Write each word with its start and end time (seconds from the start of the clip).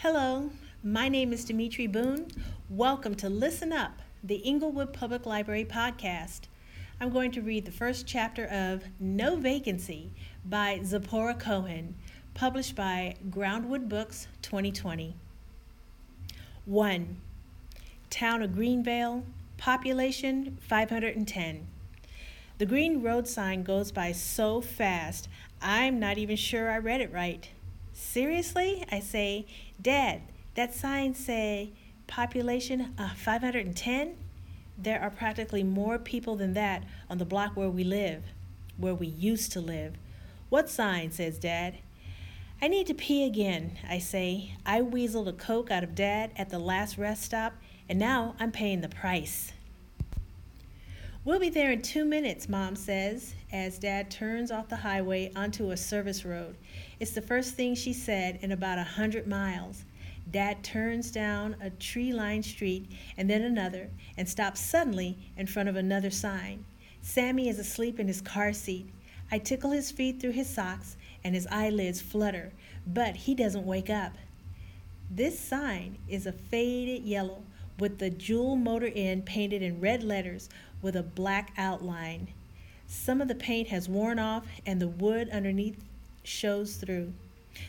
Hello, 0.00 0.50
my 0.82 1.08
name 1.08 1.32
is 1.32 1.46
Dimitri 1.46 1.86
Boone. 1.86 2.28
Welcome 2.68 3.14
to 3.14 3.30
Listen 3.30 3.72
Up, 3.72 4.02
the 4.22 4.34
Inglewood 4.34 4.92
Public 4.92 5.24
Library 5.24 5.64
podcast. 5.64 6.42
I'm 7.00 7.08
going 7.08 7.30
to 7.32 7.40
read 7.40 7.64
the 7.64 7.72
first 7.72 8.06
chapter 8.06 8.44
of 8.44 8.84
No 9.00 9.36
Vacancy 9.36 10.12
by 10.44 10.80
Tziporah 10.80 11.40
Cohen, 11.40 11.94
published 12.34 12.76
by 12.76 13.14
Groundwood 13.30 13.88
Books 13.88 14.28
2020. 14.42 15.16
1. 16.66 17.16
Town 18.10 18.42
of 18.42 18.50
Greenvale, 18.50 19.22
population 19.56 20.58
510. 20.60 21.66
The 22.58 22.66
green 22.66 23.00
road 23.00 23.26
sign 23.26 23.62
goes 23.62 23.92
by 23.92 24.12
so 24.12 24.60
fast, 24.60 25.26
I'm 25.62 25.98
not 25.98 26.18
even 26.18 26.36
sure 26.36 26.70
I 26.70 26.76
read 26.76 27.00
it 27.00 27.10
right. 27.10 27.48
Seriously? 27.98 28.84
I 28.92 29.00
say, 29.00 29.46
Dad, 29.80 30.22
that 30.54 30.74
sign 30.74 31.14
say 31.14 31.72
population 32.06 32.94
uh, 32.98 33.14
510? 33.14 34.16
There 34.78 35.00
are 35.00 35.10
practically 35.10 35.62
more 35.62 35.98
people 35.98 36.36
than 36.36 36.54
that 36.54 36.84
on 37.08 37.18
the 37.18 37.24
block 37.24 37.56
where 37.56 37.70
we 37.70 37.84
live, 37.84 38.22
where 38.76 38.94
we 38.94 39.06
used 39.06 39.52
to 39.52 39.60
live. 39.60 39.94
What 40.48 40.68
sign? 40.68 41.10
says 41.10 41.38
Dad. 41.38 41.78
I 42.60 42.68
need 42.68 42.86
to 42.86 42.94
pee 42.94 43.24
again, 43.24 43.78
I 43.88 43.98
say. 43.98 44.56
I 44.64 44.80
weaseled 44.80 45.28
a 45.28 45.32
Coke 45.32 45.70
out 45.70 45.84
of 45.84 45.94
Dad 45.94 46.30
at 46.36 46.48
the 46.48 46.58
last 46.58 46.96
rest 46.96 47.22
stop, 47.22 47.54
and 47.88 47.98
now 47.98 48.34
I'm 48.40 48.52
paying 48.52 48.80
the 48.80 48.88
price. 48.88 49.52
We'll 51.26 51.40
be 51.40 51.50
there 51.50 51.72
in 51.72 51.82
two 51.82 52.04
minutes, 52.04 52.48
Mom 52.48 52.76
says, 52.76 53.34
as 53.52 53.80
Dad 53.80 54.12
turns 54.12 54.52
off 54.52 54.68
the 54.68 54.76
highway 54.76 55.32
onto 55.34 55.72
a 55.72 55.76
service 55.76 56.24
road. 56.24 56.56
It's 57.00 57.10
the 57.10 57.20
first 57.20 57.56
thing 57.56 57.74
she 57.74 57.92
said 57.92 58.38
in 58.42 58.52
about 58.52 58.78
a 58.78 58.84
hundred 58.84 59.26
miles. 59.26 59.84
Dad 60.30 60.62
turns 60.62 61.10
down 61.10 61.56
a 61.60 61.70
tree 61.70 62.12
lined 62.12 62.44
street 62.44 62.88
and 63.16 63.28
then 63.28 63.42
another 63.42 63.90
and 64.16 64.28
stops 64.28 64.60
suddenly 64.60 65.18
in 65.36 65.48
front 65.48 65.68
of 65.68 65.74
another 65.74 66.10
sign. 66.10 66.64
Sammy 67.02 67.48
is 67.48 67.58
asleep 67.58 67.98
in 67.98 68.06
his 68.06 68.20
car 68.20 68.52
seat. 68.52 68.88
I 69.32 69.38
tickle 69.38 69.72
his 69.72 69.90
feet 69.90 70.20
through 70.20 70.30
his 70.30 70.48
socks 70.48 70.96
and 71.24 71.34
his 71.34 71.48
eyelids 71.50 72.00
flutter, 72.00 72.52
but 72.86 73.16
he 73.16 73.34
doesn't 73.34 73.66
wake 73.66 73.90
up. 73.90 74.12
This 75.10 75.40
sign 75.40 75.98
is 76.06 76.26
a 76.26 76.32
faded 76.32 77.02
yellow 77.02 77.42
with 77.78 77.98
the 77.98 78.10
Jewel 78.10 78.56
Motor 78.56 78.90
Inn 78.94 79.22
painted 79.22 79.62
in 79.62 79.80
red 79.80 80.02
letters 80.02 80.48
with 80.82 80.96
a 80.96 81.02
black 81.02 81.52
outline. 81.56 82.28
Some 82.86 83.20
of 83.20 83.28
the 83.28 83.34
paint 83.34 83.68
has 83.68 83.88
worn 83.88 84.18
off 84.18 84.46
and 84.64 84.80
the 84.80 84.88
wood 84.88 85.28
underneath 85.30 85.82
shows 86.22 86.76
through. 86.76 87.12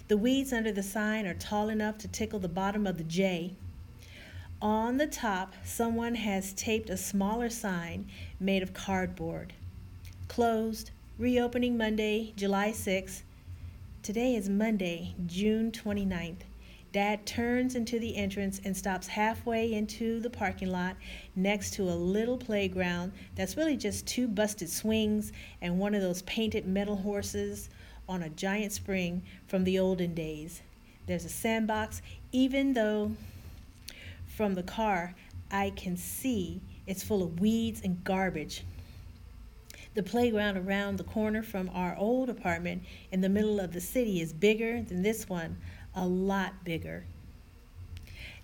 The 0.08 0.18
weeds 0.18 0.54
under 0.54 0.72
the 0.72 0.84
sign 0.84 1.26
are 1.26 1.34
tall 1.34 1.70
enough 1.70 1.98
to 2.00 2.08
tickle 2.08 2.40
the 2.40 2.48
bottom 2.48 2.86
of 2.86 2.98
the 2.98 3.04
J. 3.04 3.54
On 4.62 4.98
the 4.98 5.08
top, 5.08 5.54
someone 5.64 6.16
has 6.16 6.54
taped 6.54 6.90
a 6.90 6.98
smaller 6.98 7.50
sign 7.50 8.08
made 8.40 8.64
of 8.64 8.74
cardboard. 8.74 9.54
Closed, 10.28 10.92
reopening 11.18 11.78
Monday, 11.78 12.34
July 12.36 12.72
6th. 12.72 13.22
Today 14.02 14.36
is 14.36 14.50
Monday, 14.50 15.16
June 15.26 15.72
29th. 15.72 16.42
Dad 16.94 17.26
turns 17.26 17.76
into 17.76 18.00
the 18.00 18.16
entrance 18.16 18.62
and 18.64 18.76
stops 18.76 19.08
halfway 19.08 19.74
into 19.74 20.20
the 20.20 20.30
parking 20.30 20.72
lot 20.72 20.96
next 21.36 21.74
to 21.74 21.84
a 21.84 21.94
little 21.94 22.38
playground 22.38 23.12
that's 23.36 23.58
really 23.58 23.76
just 23.76 24.08
two 24.08 24.28
busted 24.28 24.70
swings 24.70 25.32
and 25.62 25.78
one 25.78 25.94
of 25.94 26.02
those 26.02 26.22
painted 26.24 26.66
metal 26.66 26.96
horses 26.96 27.70
on 28.08 28.24
a 28.24 28.30
giant 28.30 28.72
spring 28.72 29.22
from 29.48 29.64
the 29.64 29.78
olden 29.78 30.14
days. 30.14 30.62
There's 31.08 31.26
a 31.26 31.30
sandbox, 31.30 32.02
even 32.32 32.74
though 32.74 33.12
from 34.26 34.56
the 34.56 34.64
car 34.64 35.14
I 35.52 35.72
can 35.72 35.98
see 35.98 36.62
it's 36.86 37.04
full 37.04 37.22
of 37.22 37.40
weeds 37.40 37.82
and 37.84 38.04
garbage. 38.04 38.64
The 39.94 40.04
playground 40.04 40.58
around 40.58 40.98
the 40.98 41.04
corner 41.04 41.42
from 41.42 41.70
our 41.74 41.98
old 41.98 42.30
apartment 42.30 42.84
in 43.12 43.22
the 43.22 43.30
middle 43.30 43.60
of 43.60 43.74
the 43.74 43.82
city 43.82 44.22
is 44.22 44.32
bigger 44.32 44.82
than 44.84 45.02
this 45.02 45.28
one, 45.28 45.58
a 45.98 46.06
lot 46.06 46.64
bigger. 46.64 47.06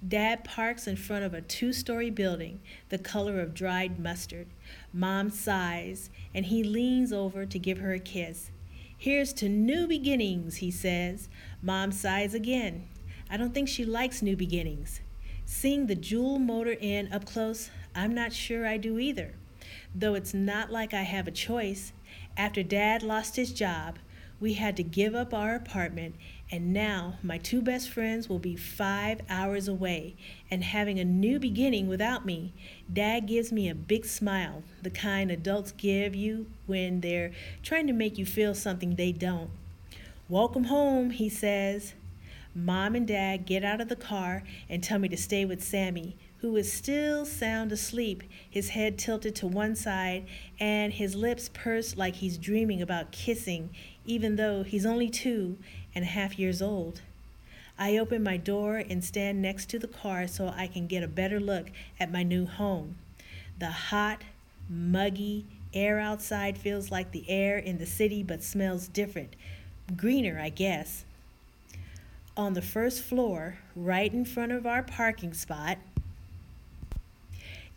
Dad 0.06 0.44
parks 0.44 0.86
in 0.86 0.97
front 0.97 1.24
of 1.24 1.34
a 1.34 1.41
two 1.41 1.72
story 1.72 2.09
building, 2.09 2.59
the 2.90 2.97
color 2.97 3.40
of 3.40 3.53
dried 3.53 4.00
mustard. 4.00 4.47
Mom 4.91 5.30
sighs, 5.30 6.09
and 6.34 6.47
he 6.47 6.62
leans 6.64 7.14
over 7.14 7.46
to 7.46 7.58
give 7.58 7.78
her 7.78 7.94
a 7.94 8.00
kiss. 8.00 8.52
Here's 8.97 9.31
to 9.34 9.47
new 9.47 9.88
beginnings, 9.88 10.58
he 10.58 10.72
says. 10.72 11.30
Mom 11.62 11.91
sighs 11.91 12.34
again. 12.34 12.88
I 13.30 13.38
don't 13.38 13.53
think 13.53 13.70
she 13.70 13.85
likes 13.85 14.22
new 14.22 14.35
beginnings. 14.35 15.00
Seeing 15.46 15.88
the 15.88 15.96
Jewel 15.96 16.40
Motor 16.40 16.75
Inn 16.81 17.12
up 17.14 17.25
close, 17.25 17.70
I'm 17.96 18.14
not 18.14 18.34
sure 18.34 18.68
I 18.68 18.78
do 18.78 19.00
either. 19.00 19.35
Though 19.96 20.16
it's 20.16 20.34
not 20.34 20.72
like 20.72 20.94
I 20.94 21.03
have 21.03 21.28
a 21.28 21.31
choice. 21.31 21.94
After 22.35 22.64
Dad 22.64 23.03
lost 23.03 23.35
his 23.35 23.53
job, 23.53 24.00
we 24.40 24.53
had 24.56 24.75
to 24.78 24.84
give 24.84 25.16
up 25.16 25.34
our 25.34 25.56
apartment, 25.56 26.16
and 26.53 26.72
now 26.72 27.16
my 27.24 27.40
two 27.40 27.64
best 27.64 27.90
friends 27.90 28.30
will 28.30 28.38
be 28.38 28.56
five 28.56 29.22
hours 29.28 29.68
away 29.68 30.16
and 30.52 30.64
having 30.64 31.00
a 31.00 31.03
new 31.03 31.40
beginning 31.40 31.88
without 31.88 32.28
me. 32.28 32.53
Dad 32.94 33.25
gives 33.25 33.52
me 33.52 33.68
a 33.68 33.74
big 33.74 34.06
smile, 34.06 34.62
the 34.84 34.91
kind 34.91 35.31
adults 35.31 35.72
give 35.72 36.14
you 36.14 36.46
when 36.68 37.02
they're 37.02 37.31
trying 37.64 37.88
to 37.88 37.94
make 37.94 38.19
you 38.19 38.25
feel 38.28 38.53
something 38.53 38.94
they 38.94 39.12
don't. 39.12 39.50
Welcome 40.30 40.66
home, 40.66 41.09
he 41.09 41.28
says. 41.28 41.96
Mom 42.53 42.94
and 42.94 43.08
Dad 43.08 43.47
get 43.47 43.64
out 43.64 43.81
of 43.81 43.90
the 43.90 43.96
car 43.96 44.44
and 44.70 44.84
tell 44.84 45.00
me 45.00 45.09
to 45.09 45.18
stay 45.18 45.46
with 45.46 45.64
Sammy, 45.64 46.16
who 46.38 46.56
is 46.56 46.72
still 46.72 47.25
sound 47.25 47.72
asleep, 47.72 48.22
his 48.47 48.70
head 48.70 49.00
tilted 49.00 49.34
to 49.38 49.47
one 49.47 49.75
side 49.75 50.28
and 50.59 50.94
his 50.94 51.16
lips 51.16 51.50
pursed 51.52 51.97
like 51.97 52.18
he's 52.18 52.38
dreaming 52.38 52.80
about 52.80 53.12
kissing 53.12 53.72
even 54.06 54.35
though 54.35 54.64
he's 54.64 54.85
only 54.85 55.09
two 55.09 55.58
and 55.95 56.03
a 56.03 56.07
half 56.07 56.37
years 56.39 56.61
old. 56.61 57.01
I 57.77 57.97
open 57.97 58.23
my 58.23 58.37
door 58.37 58.77
and 58.77 59.03
stand 59.03 59.41
next 59.41 59.69
to 59.69 59.79
the 59.79 59.87
car 59.87 60.27
so 60.27 60.53
I 60.55 60.67
can 60.67 60.87
get 60.87 61.03
a 61.03 61.07
better 61.07 61.39
look 61.39 61.67
at 61.99 62.11
my 62.11 62.23
new 62.23 62.45
home. 62.45 62.97
The 63.59 63.71
hot, 63.71 64.21
muggy 64.69 65.45
air 65.73 65.99
outside 65.99 66.57
feels 66.57 66.91
like 66.91 67.11
the 67.11 67.29
air 67.29 67.57
in 67.57 67.79
the 67.79 67.85
city 67.85 68.21
but 68.23 68.43
smells 68.43 68.87
different. 68.87 69.35
Greener, 69.97 70.39
I 70.39 70.49
guess. 70.49 71.03
On 72.37 72.53
the 72.53 72.61
first 72.61 73.01
floor, 73.01 73.57
right 73.75 74.11
in 74.11 74.25
front 74.25 74.51
of 74.51 74.65
our 74.65 74.83
parking 74.83 75.33
spot, 75.33 75.77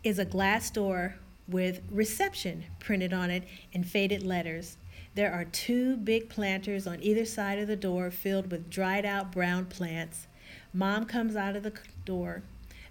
is 0.03 0.19
a 0.19 0.25
glass 0.25 0.69
door 0.69 1.15
with 1.47 1.81
reception 1.91 2.65
printed 2.79 3.13
on 3.13 3.29
it 3.29 3.43
in 3.73 3.83
faded 3.83 4.23
letters. 4.23 4.77
There 5.17 5.33
are 5.33 5.45
two 5.45 5.97
big 5.97 6.29
planters 6.29 6.85
on 6.85 7.01
either 7.01 7.25
side 7.25 7.57
of 7.57 7.67
the 7.67 7.75
door 7.75 8.11
filled 8.11 8.51
with 8.51 8.69
dried 8.69 9.03
out 9.03 9.31
brown 9.31 9.65
plants. 9.65 10.27
Mom 10.71 11.05
comes 11.05 11.35
out 11.35 11.55
of 11.55 11.63
the 11.63 11.73
door. 12.05 12.43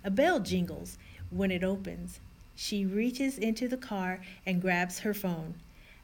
A 0.03 0.11
bell 0.11 0.41
jingles 0.41 0.99
when 1.31 1.53
it 1.53 1.63
opens. 1.63 2.19
She 2.57 2.85
reaches 2.85 3.39
into 3.39 3.69
the 3.69 3.77
car 3.77 4.23
and 4.45 4.61
grabs 4.61 4.99
her 4.99 5.15
phone. 5.15 5.55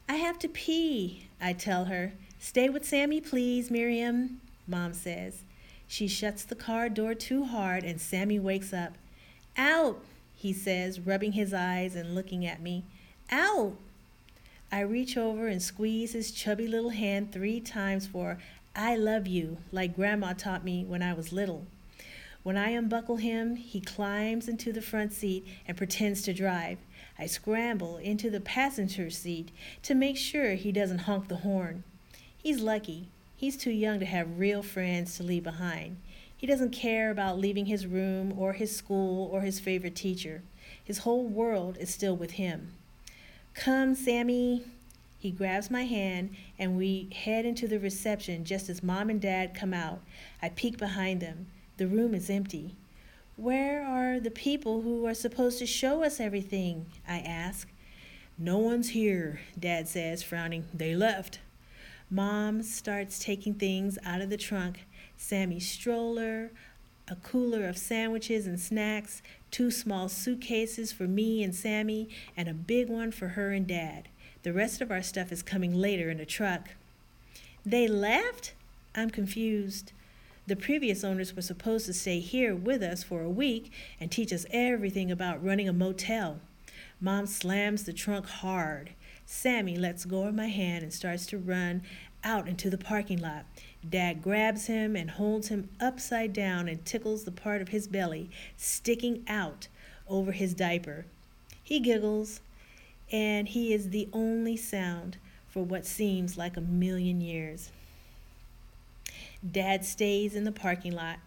I 0.09 0.15
have 0.15 0.39
to 0.39 0.49
pee, 0.49 1.27
I 1.41 1.55
tell 1.55 1.87
her. 1.87 2.13
Stay 2.39 2.69
with 2.69 2.85
Sammy, 2.85 3.21
please, 3.21 3.69
Miriam, 3.69 4.41
Mom 4.69 4.93
says. 4.93 5.43
She 5.89 6.07
shuts 6.07 6.45
the 6.45 6.55
car 6.55 6.89
door 6.89 7.15
too 7.17 7.47
hard 7.47 7.83
and 7.83 8.01
Sammy 8.01 8.39
wakes 8.39 8.73
up. 8.73 8.93
Out, 9.57 10.05
he 10.37 10.53
says, 10.53 11.01
rubbing 11.01 11.33
his 11.33 11.53
eyes 11.53 11.97
and 11.97 12.15
looking 12.15 12.47
at 12.47 12.63
me. 12.63 12.85
Out! 13.29 13.75
I 14.75 14.81
reach 14.81 15.19
over 15.19 15.49
and 15.49 15.63
squeeze 15.63 16.15
his 16.15 16.33
chubby 16.33 16.67
little 16.67 16.91
hand 16.91 17.31
three 17.31 17.61
times 17.61 18.07
for 18.07 18.39
I 18.75 18.97
love 18.97 19.27
you, 19.27 19.59
like 19.71 19.95
Grandma 19.95 20.33
taught 20.33 20.65
me 20.65 20.83
when 20.83 21.03
I 21.03 21.13
was 21.13 21.31
little. 21.31 21.67
When 22.43 22.57
I 22.57 22.71
unbuckle 22.71 23.17
him, 23.17 23.57
he 23.57 23.83
climbs 23.83 24.49
into 24.49 24.73
the 24.73 24.81
front 24.81 25.13
seat 25.13 25.47
and 25.69 25.77
pretends 25.77 26.23
to 26.23 26.33
drive. 26.33 26.79
I 27.19 27.27
scramble 27.27 27.99
into 27.99 28.31
the 28.31 28.41
passenger 28.41 29.11
seat 29.11 29.51
to 29.83 29.95
make 29.95 30.17
sure 30.17 30.55
he 30.55 30.73
doesn't 30.73 31.01
honk 31.01 31.29
the 31.29 31.37
horn. 31.37 31.85
He's 32.43 32.63
lucky. 32.63 33.09
He's 33.37 33.59
too 33.59 33.71
young 33.71 34.01
to 34.01 34.07
have 34.07 34.39
real 34.39 34.63
friends 34.63 35.19
to 35.19 35.23
leave 35.23 35.45
behind. 35.45 35.99
He 36.35 36.47
doesn't 36.47 36.71
care 36.71 37.11
about 37.11 37.39
leaving 37.39 37.67
his 37.67 37.87
room 37.87 38.33
or 38.39 38.55
his 38.55 38.75
school 38.75 39.29
or 39.31 39.43
his 39.43 39.61
favorite 39.61 39.95
teacher. 39.95 40.41
His 40.83 40.99
whole 40.99 41.27
world 41.27 41.77
is 41.79 41.93
still 41.93 42.17
with 42.17 42.33
him. 42.33 42.73
Come, 43.55 43.95
Sammy. 43.95 44.65
He 45.19 45.31
grabs 45.31 45.71
my 45.71 45.85
hand 45.85 46.35
and 46.59 46.77
we 46.77 47.09
head 47.15 47.45
into 47.45 47.69
the 47.69 47.79
reception 47.79 48.45
just 48.45 48.69
as 48.69 48.83
mom 48.83 49.09
and 49.09 49.21
dad 49.21 49.55
come 49.55 49.73
out. 49.73 50.01
I 50.41 50.49
peek 50.49 50.79
behind 50.79 51.21
them. 51.21 51.47
The 51.77 51.87
room 51.87 52.15
is 52.15 52.29
empty. 52.29 52.75
Where 53.37 53.85
are 53.85 54.19
the 54.19 54.31
people 54.31 54.83
who 54.83 55.07
are 55.07 55.15
supposed 55.15 55.59
to 55.61 55.67
show 55.67 56.03
us 56.03 56.19
everything? 56.19 56.87
I 57.09 57.19
ask. 57.19 57.69
No 58.37 58.59
one's 58.59 58.91
here, 58.91 59.41
Dad 59.59 59.87
says, 59.87 60.23
frowning. 60.23 60.67
They 60.75 60.97
left. 60.97 61.39
Mom 62.11 62.63
starts 62.63 63.19
taking 63.19 63.55
things 63.55 63.99
out 64.05 64.21
of 64.21 64.29
the 64.29 64.37
trunk 64.37 64.87
Sammy's 65.17 65.71
stroller, 65.71 66.51
a 67.09 67.17
cooler 67.17 67.67
of 67.67 67.77
sandwiches 67.77 68.47
and 68.47 68.59
snacks, 68.59 69.23
two 69.51 69.71
small 69.71 70.09
suitcases 70.09 70.93
for 70.93 71.05
me 71.05 71.43
and 71.43 71.55
Sammy, 71.55 72.09
and 72.37 72.49
a 72.49 72.55
big 72.55 72.89
one 72.89 73.11
for 73.11 73.29
her 73.29 73.53
and 73.53 73.67
Dad. 73.67 74.09
The 74.43 74.53
rest 74.53 74.81
of 74.81 74.91
our 74.91 75.03
stuff 75.03 75.31
is 75.31 75.43
coming 75.43 75.75
later 75.75 76.11
in 76.11 76.21
a 76.21 76.25
truck. 76.25 76.71
They 77.65 77.87
left? 77.87 78.55
I'm 78.95 79.11
confused. 79.11 79.93
The 80.47 80.57
previous 80.57 81.05
owners 81.05 81.37
were 81.37 81.43
supposed 81.43 81.87
to 81.87 81.93
stay 81.93 82.19
here 82.19 82.55
with 82.55 82.83
us 82.83 83.05
for 83.05 83.23
a 83.23 83.31
week 83.31 83.73
and 84.01 84.11
teach 84.11 84.33
us 84.33 84.47
everything 84.51 85.11
about 85.11 85.45
running 85.45 85.69
a 85.69 85.73
motel. 85.73 86.41
Mom 87.01 87.27
slams 87.27 87.85
the 87.85 87.93
trunk 87.93 88.27
hard. 88.27 88.91
Sammy 89.25 89.77
lets 89.77 90.05
go 90.05 90.25
of 90.25 90.35
my 90.35 90.49
hand 90.49 90.83
and 90.83 90.93
starts 90.93 91.27
to 91.27 91.39
run 91.39 91.83
out 92.25 92.49
into 92.49 92.71
the 92.71 92.79
parking 92.79 93.21
lot. 93.21 93.45
Dad 93.89 94.23
grabs 94.23 94.67
him 94.67 94.95
and 94.95 95.11
holds 95.11 95.49
him 95.49 95.69
upside 95.81 96.33
down 96.33 96.69
and 96.69 96.85
tickles 96.85 97.25
the 97.25 97.33
part 97.33 97.61
of 97.61 97.69
his 97.69 97.89
belly 97.89 98.31
sticking 98.57 99.25
out 99.29 99.69
over 100.09 100.33
his 100.33 100.55
diaper. 100.55 101.05
He 101.63 101.81
giggles, 101.81 102.41
and 103.11 103.49
he 103.49 103.73
is 103.73 103.91
the 103.91 104.09
only 104.13 104.57
sound 104.57 105.17
for 105.49 105.63
what 105.63 105.87
seems 105.87 106.39
like 106.39 106.57
a 106.57 106.61
million 106.61 107.21
years. 107.21 107.71
Dad 109.49 109.85
stays 109.85 110.35
in 110.35 110.45
the 110.45 110.53
parking 110.53 110.93
lot, 110.93 111.19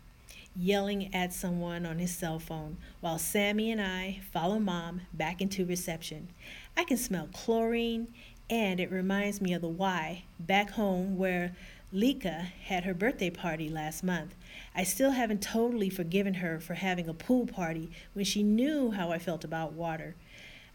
yelling 0.55 1.13
at 1.13 1.33
someone 1.33 1.85
on 1.85 1.99
his 1.99 2.15
cell 2.15 2.39
phone, 2.39 2.77
while 3.01 3.19
Sammy 3.19 3.71
and 3.71 3.81
I 3.81 4.21
follow 4.31 4.57
Mom 4.57 5.01
back 5.13 5.41
into 5.41 5.65
reception. 5.65 6.29
I 6.77 6.85
can 6.85 6.97
smell 6.97 7.29
chlorine, 7.33 8.07
and 8.49 8.79
it 8.79 8.91
reminds 8.91 9.41
me 9.41 9.53
of 9.53 9.61
the 9.61 9.67
Y 9.67 10.23
back 10.39 10.71
home 10.71 11.17
where 11.17 11.55
Lika 11.91 12.47
had 12.65 12.83
her 12.83 12.93
birthday 12.93 13.29
party 13.29 13.69
last 13.69 14.03
month. 14.03 14.35
I 14.75 14.83
still 14.83 15.11
haven't 15.11 15.41
totally 15.41 15.89
forgiven 15.89 16.35
her 16.35 16.59
for 16.59 16.73
having 16.73 17.07
a 17.07 17.13
pool 17.13 17.47
party 17.47 17.89
when 18.13 18.25
she 18.25 18.43
knew 18.43 18.91
how 18.91 19.11
I 19.11 19.19
felt 19.19 19.43
about 19.43 19.73
water. 19.73 20.15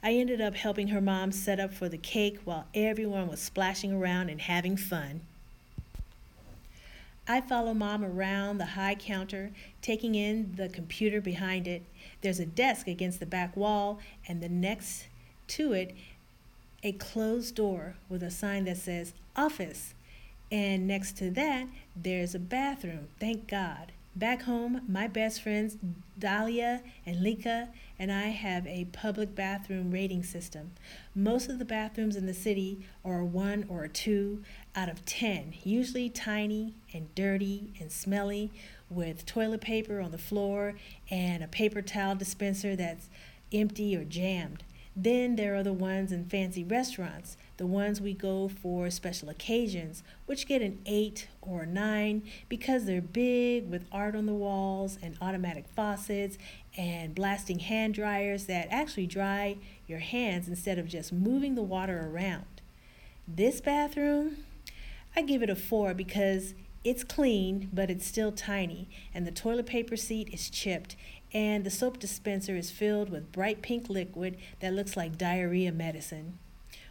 I 0.02 0.14
ended 0.14 0.40
up 0.40 0.54
helping 0.54 0.88
her 0.88 1.00
mom 1.00 1.30
set 1.30 1.60
up 1.60 1.74
for 1.74 1.88
the 1.88 1.98
cake 1.98 2.38
while 2.44 2.66
everyone 2.74 3.28
was 3.28 3.40
splashing 3.40 3.92
around 3.92 4.30
and 4.30 4.40
having 4.40 4.76
fun. 4.76 5.20
I 7.28 7.42
follow 7.42 7.74
mom 7.74 8.02
around 8.02 8.58
the 8.58 8.64
high 8.64 8.94
counter, 8.94 9.50
taking 9.82 10.14
in 10.14 10.54
the 10.56 10.68
computer 10.68 11.20
behind 11.20 11.68
it. 11.68 11.82
There's 12.22 12.40
a 12.40 12.46
desk 12.46 12.88
against 12.88 13.20
the 13.20 13.26
back 13.26 13.56
wall, 13.56 14.00
and 14.26 14.42
the 14.42 14.48
next 14.48 15.06
to 15.48 15.72
it, 15.74 15.94
a 16.82 16.92
closed 16.92 17.54
door 17.54 17.96
with 18.08 18.22
a 18.22 18.30
sign 18.30 18.64
that 18.64 18.78
says 18.78 19.12
office. 19.36 19.94
And 20.50 20.86
next 20.86 21.16
to 21.18 21.30
that, 21.30 21.68
there's 21.94 22.34
a 22.34 22.38
bathroom, 22.38 23.08
thank 23.18 23.48
God. 23.48 23.92
Back 24.16 24.42
home, 24.42 24.82
my 24.88 25.06
best 25.06 25.40
friends 25.40 25.76
Dahlia 26.18 26.82
and 27.06 27.22
Lika 27.22 27.68
and 27.96 28.10
I 28.10 28.28
have 28.28 28.66
a 28.66 28.86
public 28.86 29.36
bathroom 29.36 29.92
rating 29.92 30.24
system. 30.24 30.72
Most 31.14 31.48
of 31.48 31.60
the 31.60 31.64
bathrooms 31.64 32.16
in 32.16 32.26
the 32.26 32.34
city 32.34 32.84
are 33.04 33.22
one 33.22 33.66
or 33.68 33.86
two 33.86 34.42
out 34.74 34.88
of 34.88 35.04
ten, 35.04 35.54
usually 35.62 36.08
tiny 36.08 36.74
and 36.92 37.14
dirty 37.14 37.72
and 37.78 37.92
smelly, 37.92 38.50
with 38.88 39.24
toilet 39.24 39.60
paper 39.60 40.00
on 40.00 40.10
the 40.10 40.18
floor 40.18 40.74
and 41.10 41.44
a 41.44 41.48
paper 41.48 41.80
towel 41.80 42.16
dispenser 42.16 42.74
that's 42.74 43.08
empty 43.52 43.96
or 43.96 44.04
jammed. 44.04 44.64
Then 45.02 45.36
there 45.36 45.54
are 45.54 45.62
the 45.62 45.72
ones 45.72 46.12
in 46.12 46.26
fancy 46.26 46.62
restaurants, 46.62 47.38
the 47.56 47.66
ones 47.66 48.02
we 48.02 48.12
go 48.12 48.48
for 48.48 48.90
special 48.90 49.30
occasions, 49.30 50.02
which 50.26 50.46
get 50.46 50.60
an 50.60 50.78
8 50.84 51.26
or 51.40 51.62
a 51.62 51.66
9 51.66 52.22
because 52.50 52.84
they're 52.84 53.00
big 53.00 53.70
with 53.70 53.86
art 53.90 54.14
on 54.14 54.26
the 54.26 54.34
walls 54.34 54.98
and 55.02 55.16
automatic 55.22 55.64
faucets 55.74 56.36
and 56.76 57.14
blasting 57.14 57.60
hand 57.60 57.94
dryers 57.94 58.44
that 58.44 58.68
actually 58.70 59.06
dry 59.06 59.56
your 59.86 60.00
hands 60.00 60.48
instead 60.48 60.78
of 60.78 60.86
just 60.86 61.14
moving 61.14 61.54
the 61.54 61.62
water 61.62 62.06
around. 62.12 62.60
This 63.26 63.62
bathroom, 63.62 64.44
I 65.16 65.22
give 65.22 65.42
it 65.42 65.48
a 65.48 65.56
4 65.56 65.94
because 65.94 66.52
it's 66.82 67.04
clean, 67.04 67.68
but 67.72 67.90
it's 67.90 68.06
still 68.06 68.32
tiny, 68.32 68.88
and 69.12 69.26
the 69.26 69.30
toilet 69.30 69.66
paper 69.66 69.96
seat 69.96 70.30
is 70.32 70.48
chipped, 70.48 70.96
and 71.32 71.64
the 71.64 71.70
soap 71.70 71.98
dispenser 71.98 72.56
is 72.56 72.70
filled 72.70 73.10
with 73.10 73.32
bright 73.32 73.60
pink 73.60 73.88
liquid 73.88 74.36
that 74.60 74.72
looks 74.72 74.96
like 74.96 75.18
diarrhea 75.18 75.72
medicine. 75.72 76.38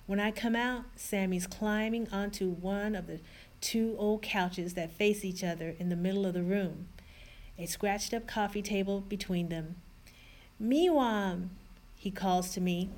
When 0.06 0.19
I 0.19 0.31
come 0.31 0.56
out, 0.56 0.86
Sammy's 0.95 1.47
climbing 1.47 2.07
onto 2.12 2.50
one 2.50 2.95
of 2.95 3.07
the 3.07 3.19
two 3.62 3.95
old 3.97 4.21
couches 4.21 4.75
that 4.75 4.91
face 4.91 5.25
each 5.25 5.44
other 5.44 5.75
in 5.80 5.89
the 5.89 5.95
middle 5.95 6.25
of 6.25 6.33
the 6.33 6.44
room, 6.44 6.88
a 7.57 7.65
scratched 7.65 8.13
up 8.13 8.27
coffee 8.27 8.62
table 8.62 9.01
between 9.01 9.50
them. 9.50 9.75
Miwam, 10.62 11.50
he 11.95 12.12
calls 12.12 12.53
to 12.53 12.62
me. 12.62 12.89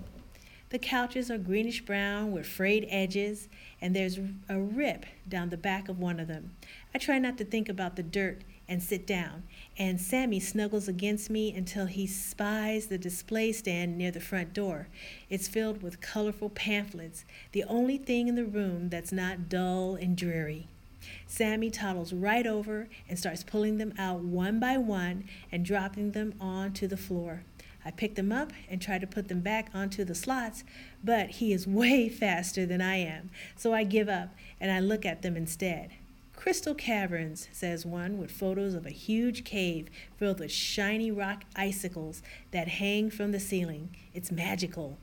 The 0.72 0.80
couches 0.80 1.30
are 1.30 1.38
greenish 1.38 1.82
brown 1.82 2.32
with 2.32 2.48
frayed 2.48 2.88
edges, 2.90 3.50
and 3.82 3.94
there's 3.94 4.18
a 4.48 4.58
rip 4.58 5.06
down 5.28 5.50
the 5.50 5.58
back 5.58 5.90
of 5.90 6.00
one 6.00 6.18
of 6.18 6.30
them. 6.30 6.52
I 6.96 6.98
try 6.98 7.20
not 7.20 7.38
to 7.40 7.44
think 7.44 7.68
about 7.68 7.98
the 7.98 8.04
dirt 8.04 8.44
and 8.70 8.82
sit 8.82 9.06
down, 9.06 9.44
and 9.78 10.00
Sammy 10.00 10.40
snuggles 10.40 10.88
against 10.88 11.30
me 11.30 11.54
until 11.54 11.88
he 11.88 12.08
spies 12.08 12.88
the 12.88 12.98
display 12.98 13.52
stand 13.52 13.98
near 13.98 14.12
the 14.12 14.22
front 14.22 14.54
door. 14.54 14.88
It's 15.30 15.50
filled 15.50 15.84
with 15.84 16.00
colorful 16.00 16.50
pamphlets, 16.50 17.26
the 17.52 17.66
only 17.66 17.98
thing 17.98 18.30
in 18.30 18.36
the 18.36 18.46
room 18.46 18.88
that's 18.88 19.12
not 19.12 19.50
dull 19.50 19.96
and 19.96 20.16
dreary. 20.16 20.68
Sammy 21.28 21.70
toddles 21.70 22.14
right 22.14 22.48
over 22.48 22.88
and 23.10 23.20
starts 23.20 23.44
pulling 23.44 23.78
them 23.78 23.94
out 23.98 24.22
one 24.22 24.60
by 24.60 24.78
one 24.78 25.26
and 25.52 25.66
dropping 25.66 26.12
them 26.12 26.34
onto 26.40 26.88
the 26.88 26.96
floor. 26.96 27.44
I 27.84 27.92
pick 27.92 28.16
them 28.16 28.32
up 28.32 28.52
and 28.70 28.82
try 28.82 28.98
to 28.98 29.08
put 29.08 29.28
them 29.28 29.42
back 29.42 29.70
onto 29.74 30.04
the 30.04 30.16
slots, 30.16 30.64
but 31.04 31.32
he 31.32 31.52
is 31.54 31.68
way 31.82 32.10
faster 32.10 32.66
than 32.66 32.82
I 32.82 32.98
am, 32.98 33.30
so 33.56 33.74
I 33.74 33.84
give 33.84 34.10
up 34.10 34.30
and 34.60 34.72
I 34.72 34.80
look 34.80 35.06
at 35.06 35.22
them 35.22 35.36
instead. 35.36 35.92
Crystal 36.36 36.74
Caverns, 36.74 37.48
says 37.52 37.86
one, 37.86 38.18
with 38.18 38.32
photos 38.32 38.74
of 38.74 38.88
a 38.88 38.92
huge 38.92 39.44
cave 39.44 39.90
filled 40.18 40.40
with 40.40 40.52
shiny 40.52 41.12
rock 41.12 41.44
icicles 41.56 42.24
that 42.50 42.68
hang 42.68 43.12
from 43.12 43.32
the 43.32 43.40
ceiling. 43.40 43.96
It's 44.16 44.32
magical. 44.32 44.98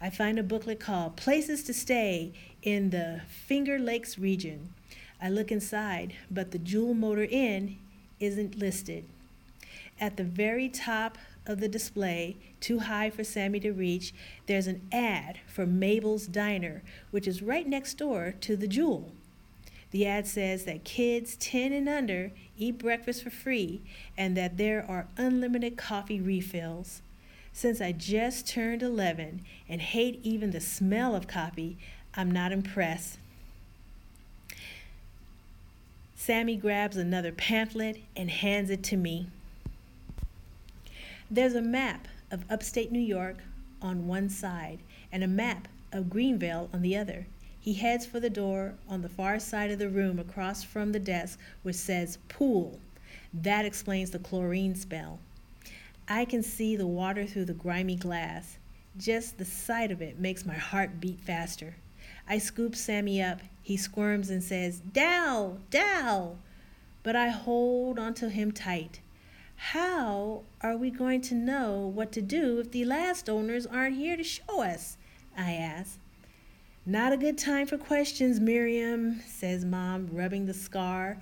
I 0.00 0.10
find 0.10 0.38
a 0.38 0.44
booklet 0.44 0.78
called 0.78 1.16
Places 1.16 1.64
to 1.64 1.74
Stay 1.74 2.32
in 2.62 2.90
the 2.90 3.22
Finger 3.28 3.80
Lakes 3.80 4.16
region. 4.16 4.72
I 5.20 5.28
look 5.28 5.50
inside, 5.50 6.14
but 6.30 6.52
the 6.52 6.58
Jewel 6.58 6.94
Motor 6.94 7.26
Inn 7.28 7.76
isn't 8.20 8.56
listed. 8.56 9.04
At 10.00 10.16
the 10.16 10.24
very 10.24 10.68
top 10.68 11.18
of 11.46 11.60
the 11.60 11.68
display, 11.68 12.36
too 12.60 12.80
high 12.80 13.10
for 13.10 13.24
Sammy 13.24 13.60
to 13.60 13.72
reach, 13.72 14.12
there's 14.46 14.66
an 14.66 14.82
ad 14.92 15.40
for 15.46 15.66
Mabel's 15.66 16.26
Diner, 16.26 16.82
which 17.10 17.26
is 17.26 17.42
right 17.42 17.66
next 17.66 17.94
door 17.94 18.34
to 18.40 18.56
the 18.56 18.68
Jewel. 18.68 19.12
The 19.90 20.06
ad 20.06 20.26
says 20.26 20.64
that 20.64 20.84
kids 20.84 21.36
10 21.36 21.72
and 21.72 21.88
under 21.88 22.30
eat 22.56 22.78
breakfast 22.78 23.24
for 23.24 23.30
free 23.30 23.80
and 24.16 24.36
that 24.36 24.56
there 24.56 24.84
are 24.88 25.08
unlimited 25.16 25.76
coffee 25.76 26.20
refills. 26.20 27.02
Since 27.52 27.80
I 27.80 27.92
just 27.92 28.46
turned 28.46 28.82
11 28.82 29.42
and 29.68 29.80
hate 29.80 30.20
even 30.22 30.52
the 30.52 30.60
smell 30.60 31.16
of 31.16 31.26
coffee, 31.26 31.76
I'm 32.14 32.30
not 32.30 32.52
impressed. 32.52 33.18
Sammy 36.14 36.54
grabs 36.54 36.96
another 36.96 37.32
pamphlet 37.32 38.02
and 38.14 38.30
hands 38.30 38.70
it 38.70 38.84
to 38.84 38.96
me. 38.96 39.28
There's 41.32 41.54
a 41.54 41.62
map 41.62 42.08
of 42.32 42.44
upstate 42.50 42.90
New 42.90 42.98
York 42.98 43.36
on 43.80 44.08
one 44.08 44.28
side 44.28 44.80
and 45.12 45.22
a 45.22 45.28
map 45.28 45.68
of 45.92 46.10
Greenvale 46.10 46.68
on 46.72 46.82
the 46.82 46.96
other. 46.96 47.28
He 47.60 47.74
heads 47.74 48.04
for 48.04 48.18
the 48.18 48.28
door 48.28 48.74
on 48.88 49.02
the 49.02 49.08
far 49.08 49.38
side 49.38 49.70
of 49.70 49.78
the 49.78 49.88
room 49.88 50.18
across 50.18 50.64
from 50.64 50.90
the 50.90 50.98
desk, 50.98 51.38
which 51.62 51.76
says 51.76 52.18
pool. 52.28 52.80
That 53.32 53.64
explains 53.64 54.10
the 54.10 54.18
chlorine 54.18 54.74
smell. 54.74 55.20
I 56.08 56.24
can 56.24 56.42
see 56.42 56.74
the 56.74 56.88
water 56.88 57.24
through 57.24 57.44
the 57.44 57.54
grimy 57.54 57.94
glass. 57.94 58.58
Just 58.96 59.38
the 59.38 59.44
sight 59.44 59.92
of 59.92 60.02
it 60.02 60.18
makes 60.18 60.44
my 60.44 60.54
heart 60.54 61.00
beat 61.00 61.20
faster. 61.20 61.76
I 62.26 62.38
scoop 62.38 62.74
Sammy 62.74 63.22
up. 63.22 63.40
He 63.62 63.76
squirms 63.76 64.30
and 64.30 64.42
says, 64.42 64.80
Dal, 64.80 65.60
Dal. 65.70 66.38
But 67.04 67.14
I 67.14 67.28
hold 67.28 68.00
onto 68.00 68.26
him 68.26 68.50
tight. 68.50 68.98
How 69.62 70.42
are 70.62 70.76
we 70.76 70.90
going 70.90 71.20
to 71.20 71.34
know 71.34 71.92
what 71.94 72.12
to 72.12 72.22
do 72.22 72.58
if 72.58 72.72
the 72.72 72.86
last 72.86 73.28
owners 73.28 73.66
aren't 73.66 73.94
here 73.94 74.16
to 74.16 74.24
show 74.24 74.62
us? 74.62 74.96
I 75.36 75.52
ask. 75.52 75.98
Not 76.86 77.12
a 77.12 77.18
good 77.18 77.36
time 77.36 77.66
for 77.66 77.76
questions, 77.76 78.40
Miriam, 78.40 79.20
says 79.28 79.64
Mom, 79.64 80.08
rubbing 80.10 80.46
the 80.46 80.54
scar 80.54 81.18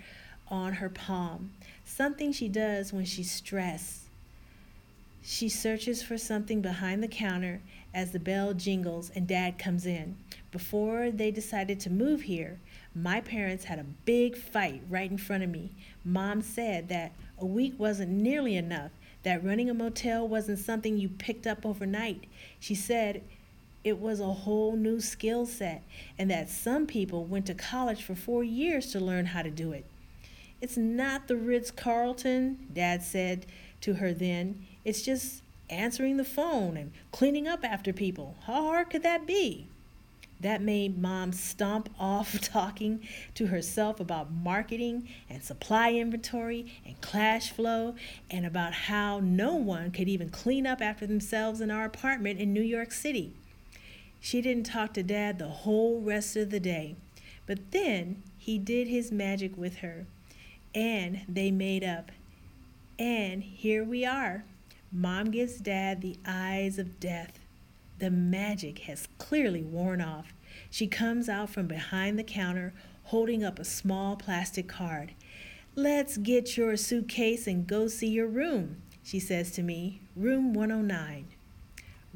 on 0.47 0.75
her 0.75 0.89
palm. 0.89 1.51
Something 1.85 2.33
she 2.33 2.49
does 2.49 2.93
when 2.93 3.05
she's 3.05 3.31
stressed. 3.31 4.05
She 5.21 5.49
searches 5.49 6.03
for 6.03 6.17
something 6.17 6.63
behind 6.63 7.03
the 7.03 7.09
counter 7.09 7.61
as 7.93 8.13
the 8.13 8.21
bell 8.21 8.55
jingles 8.55 9.11
and 9.15 9.27
Dad 9.27 9.59
comes 9.59 9.85
in. 9.85 10.17
Before 10.53 11.11
they 11.11 11.33
decided 11.33 11.81
to 11.81 11.91
move 11.91 12.23
here, 12.23 12.61
My 12.95 13.21
parents 13.21 13.65
had 13.65 13.79
a 13.79 13.85
big 14.05 14.37
fight 14.37 14.83
right 14.89 15.11
in 15.11 15.19
front 15.19 15.45
of 15.45 15.51
me. 15.51 15.71
Mom 16.05 16.43
said 16.43 16.89
that 16.89 17.13
a 17.41 17.47
week 17.47 17.75
wasn't 17.79 18.11
nearly 18.11 18.57
enough, 18.57 18.91
that 19.23 19.45
running 19.45 19.69
a 19.69 19.75
motel 19.75 20.27
wasn't 20.27 20.59
something 20.59 20.97
you 20.97 21.09
picked 21.09 21.47
up 21.47 21.67
overnight. 21.67 22.25
She 22.61 22.75
said 22.75 23.23
it 23.85 23.99
was 23.99 24.21
a 24.21 24.27
whole 24.27 24.77
new 24.77 25.01
skill 25.01 25.47
set, 25.47 25.83
and 26.19 26.31
that 26.31 26.51
some 26.51 26.87
people 26.87 27.25
went 27.25 27.47
to 27.47 27.55
college 27.55 28.03
for 28.03 28.15
four 28.15 28.45
years 28.45 28.93
to 28.93 29.01
learn 29.01 29.27
how 29.27 29.43
to 29.43 29.51
do 29.51 29.73
it. 29.73 29.87
It's 30.61 30.77
not 30.77 31.29
the 31.29 31.37
Ritz 31.37 31.71
Carlton, 31.71 32.67
Dad 32.73 33.03
said 33.03 33.47
to 33.83 33.95
her 33.95 34.13
then. 34.13 34.67
It's 34.85 35.03
just 35.03 35.43
answering 35.71 36.17
the 36.17 36.25
phone 36.25 36.77
and 36.77 36.93
cleaning 37.13 37.47
up 37.47 37.65
after 37.65 37.93
people. 37.93 38.37
How 38.47 38.63
hard 38.65 38.91
could 38.91 39.03
that 39.03 39.27
be? 39.27 39.69
That 40.41 40.63
made 40.63 40.99
mom 40.99 41.33
stomp 41.33 41.89
off 41.99 42.41
talking 42.41 43.07
to 43.35 43.47
herself 43.47 44.01
about 44.01 44.33
marketing 44.33 45.09
and 45.29 45.43
supply 45.43 45.93
inventory 45.93 46.73
and 46.87 47.01
cash 47.01 47.51
flow 47.51 47.95
and 48.31 48.47
about 48.47 48.73
how 48.73 49.21
no 49.21 49.55
one 49.55 49.91
could 49.91 50.09
even 50.09 50.31
clean 50.31 50.67
up 50.67 50.81
after 50.81 51.07
themselves 51.07 51.61
in 51.61 51.71
our 51.71 51.85
apartment 51.85 52.39
in 52.39 52.53
New 52.53 52.63
York 52.63 52.93
City. 52.93 53.35
She 54.21 54.41
didn't 54.41 54.67
talk 54.67 54.95
to 54.95 55.03
dad 55.03 55.39
the 55.39 55.49
whole 55.49 56.01
rest 56.01 56.37
of 56.37 56.51
the 56.51 56.61
day, 56.61 56.97
but 57.47 57.71
then 57.71 58.23
he 58.37 58.59
did 58.59 58.89
his 58.89 59.13
magic 59.13 59.57
with 59.57 59.79
her 59.79 60.07
and 60.75 61.21
they 61.29 61.51
made 61.51 61.85
up. 61.85 62.11
And 62.99 63.43
here 63.43 63.85
we 63.85 64.05
are. 64.05 64.45
Mom 64.91 65.31
gives 65.31 65.59
dad 65.59 66.01
the 66.01 66.17
eyes 66.27 66.79
of 66.79 66.99
death. 66.99 67.39
The 67.99 68.11
magic 68.11 68.81
has 68.81 69.09
clearly 69.19 69.63
worn 69.63 70.01
off. 70.01 70.33
She 70.71 70.87
comes 70.87 71.29
out 71.29 71.51
from 71.51 71.67
behind 71.67 72.19
the 72.19 72.25
counter 72.25 72.73
holding 73.05 73.43
up 73.43 73.59
a 73.59 73.65
small 73.65 74.17
plastic 74.17 74.69
card. 74.69 75.13
Let's 75.75 76.17
get 76.17 76.57
your 76.57 76.77
suitcase 76.77 77.47
and 77.47 77.67
go 77.67 77.89
see 77.89 78.09
your 78.09 78.27
room, 78.27 78.83
she 79.03 79.19
says 79.19 79.51
to 79.53 79.63
me. 79.63 80.01
Room 80.15 80.53
109. 80.55 81.27